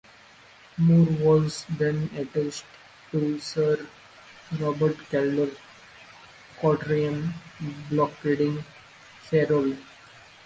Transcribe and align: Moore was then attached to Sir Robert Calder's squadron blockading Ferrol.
Moore 0.79 1.15
was 1.19 1.63
then 1.69 2.09
attached 2.17 2.65
to 3.11 3.37
Sir 3.37 3.85
Robert 4.59 4.97
Calder's 5.11 5.55
squadron 6.57 7.35
blockading 7.91 8.63
Ferrol. 9.21 9.75